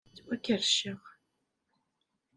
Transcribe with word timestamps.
Ttwakerrceɣ. 0.09 1.01